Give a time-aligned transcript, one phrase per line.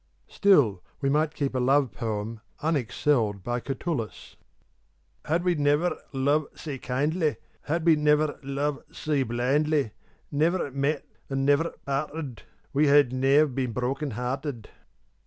[0.27, 4.35] Still we might keep a love poem unexcelled by Catullus,
[5.25, 7.35] Had we never loved sae kindly,
[7.65, 9.91] Had we never loved sae blindly,
[10.31, 12.41] Never met or never parted,
[12.73, 14.71] We had ne'er been broken hearted.